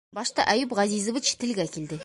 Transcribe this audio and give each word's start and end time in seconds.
Башта 0.19 0.45
Әйүп 0.53 0.73
Ғәзизович 0.79 1.33
телгә 1.45 1.71
килде: 1.77 1.99